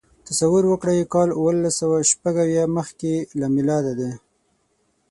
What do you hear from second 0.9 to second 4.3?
کال اوولسسوهشپږاویا مخکې له میلاده دی.